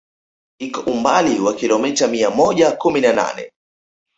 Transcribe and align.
Iko 0.65 0.79
umbali 0.91 1.39
wa 1.39 1.55
kilomita 1.55 2.07
mia 2.07 2.29
moja 2.29 2.71
kumi 2.71 3.01
na 3.01 3.13
nane 3.13 3.51